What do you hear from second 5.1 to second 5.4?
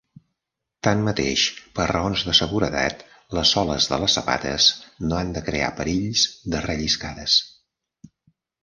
han